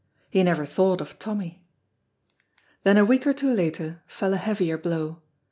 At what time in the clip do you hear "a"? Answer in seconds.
2.97-3.05, 4.33-4.37